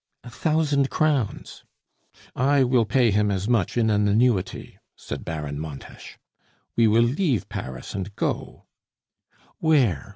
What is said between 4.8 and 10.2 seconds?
said Baron Montes. "We will leave Paris and go" "Where?"